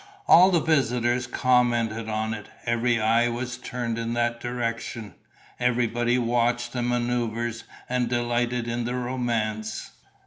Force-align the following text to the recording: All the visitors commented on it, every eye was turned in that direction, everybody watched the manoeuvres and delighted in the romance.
All 0.27 0.49
the 0.49 0.59
visitors 0.59 1.27
commented 1.27 2.09
on 2.09 2.33
it, 2.33 2.47
every 2.65 2.99
eye 2.99 3.27
was 3.29 3.57
turned 3.57 3.99
in 3.99 4.13
that 4.13 4.39
direction, 4.39 5.13
everybody 5.59 6.17
watched 6.17 6.73
the 6.73 6.81
manoeuvres 6.81 7.65
and 7.87 8.09
delighted 8.09 8.67
in 8.67 8.85
the 8.85 8.95
romance. 8.95 9.91